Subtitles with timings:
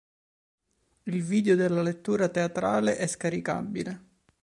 [1.03, 4.03] Il video della lettura teatrale è scaricabile